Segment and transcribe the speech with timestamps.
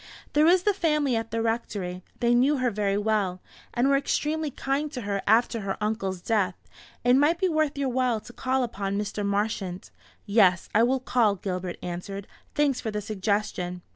[0.33, 3.39] "There is the family at the Rectory; they knew her very well,
[3.71, 6.55] and were extremely kind to her after her uncle's death.
[7.03, 9.23] It might be worth your while to call upon Mr.
[9.23, 9.91] Marchant."
[10.25, 12.25] "Yes, I will call," Gilbert answered;
[12.55, 13.83] "thanks for the suggestion."